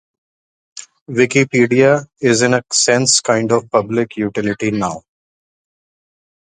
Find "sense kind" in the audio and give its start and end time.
2.73-3.51